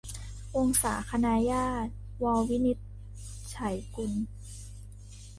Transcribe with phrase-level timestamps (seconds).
[0.55, 1.91] วงศาคณาญาติ-
[2.23, 2.77] ว วินิจ
[3.55, 4.11] ฉัยกุล